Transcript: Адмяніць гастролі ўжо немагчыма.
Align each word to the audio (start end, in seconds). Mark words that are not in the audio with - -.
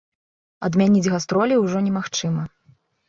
Адмяніць 0.67 1.11
гастролі 1.15 1.59
ўжо 1.67 1.77
немагчыма. 1.89 2.43